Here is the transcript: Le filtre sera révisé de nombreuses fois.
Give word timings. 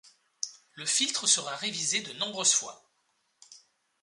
Le 0.73 0.87
filtre 0.87 1.27
sera 1.27 1.55
révisé 1.55 2.01
de 2.01 2.11
nombreuses 2.13 2.53
fois. 2.55 2.89